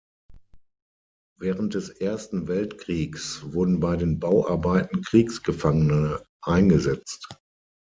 Während 1.37 1.75
des 1.75 1.89
Ersten 1.89 2.47
Weltkriegs 2.47 3.43
wurden 3.53 3.79
bei 3.79 3.97
den 3.97 4.19
Bauarbeiten 4.19 5.03
Kriegsgefangene 5.03 6.25
eingesetzt. 6.41 7.27